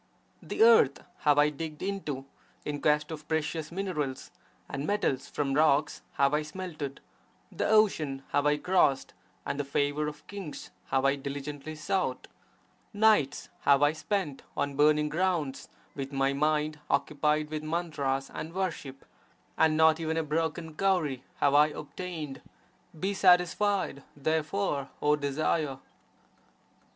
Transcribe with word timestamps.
The 0.41 0.63
earth 0.63 1.03
have 1.19 1.37
I 1.37 1.51
digged 1.51 1.83
into 1.83 2.25
in 2.65 2.81
quest 2.81 3.11
of 3.11 3.27
precious 3.27 3.71
minerals, 3.71 4.31
and 4.67 4.87
metals 4.87 5.27
from 5.29 5.53
rocks 5.53 6.01
have 6.13 6.33
I 6.33 6.41
smelted; 6.41 7.01
the 7.51 7.67
ocean 7.69 8.23
have 8.29 8.47
I 8.47 8.57
crossed, 8.57 9.13
and 9.45 9.59
the 9.59 9.63
favour 9.63 10.07
of 10.07 10.25
kings 10.25 10.71
have 10.87 11.05
I 11.05 11.17
diligently 11.17 11.75
sought; 11.75 12.27
nights 12.95 13.49
have 13.59 13.83
I 13.83 13.91
spent 13.93 14.41
on 14.57 14.75
burning 14.75 15.07
grounds 15.07 15.69
with 15.93 16.11
my 16.11 16.33
mind 16.33 16.79
occupied 16.89 17.51
with 17.51 17.61
mantras 17.61 18.31
and 18.31 18.53
HUNDRED 18.55 18.55
VERSES 18.55 18.85
ON 18.87 18.93
RENUNCIATION 19.57 19.57
9 19.59 19.59
worship; 19.59 19.59
1 19.59 19.65
and 19.67 19.77
not 19.77 19.99
even 19.99 20.17
a 20.17 20.23
broken 20.23 20.73
cowrie 20.73 21.23
have 21.35 21.53
I 21.53 21.67
obtained; 21.67 22.41
be 22.99 23.13
satisfied, 23.13 24.01
therefore, 24.17 24.89
oh 24.99 25.15
Desire! 25.15 25.77